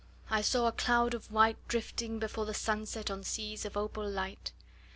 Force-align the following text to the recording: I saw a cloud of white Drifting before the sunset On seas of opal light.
I 0.31 0.41
saw 0.41 0.65
a 0.67 0.71
cloud 0.71 1.13
of 1.13 1.31
white 1.31 1.57
Drifting 1.67 2.17
before 2.17 2.47
the 2.47 2.55
sunset 2.55 3.11
On 3.11 3.23
seas 3.23 3.65
of 3.65 3.77
opal 3.77 4.09
light. 4.09 4.51